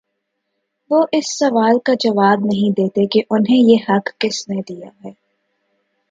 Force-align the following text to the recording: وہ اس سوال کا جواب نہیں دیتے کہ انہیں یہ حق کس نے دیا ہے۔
وہ 0.91 1.05
اس 1.11 1.39
سوال 1.39 1.79
کا 1.79 1.93
جواب 1.99 2.45
نہیں 2.45 2.71
دیتے 2.71 3.05
کہ 3.07 3.21
انہیں 3.29 3.57
یہ 3.57 3.77
حق 3.89 4.09
کس 4.19 4.49
نے 4.49 4.61
دیا 4.69 4.89
ہے۔ 5.05 5.11